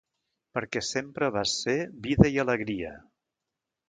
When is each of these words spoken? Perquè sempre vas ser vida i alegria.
Perquè 0.57 0.81
sempre 0.85 1.27
vas 1.35 1.53
ser 1.65 1.75
vida 2.07 2.31
i 2.37 2.39
alegria. 2.45 2.95